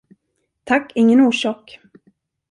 Tack, 0.65 0.91
ingen 0.95 1.19
orsak! 1.21 1.79